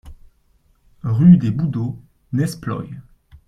[1.03, 2.01] Rue des Boudeaux,
[2.33, 2.89] Nesploy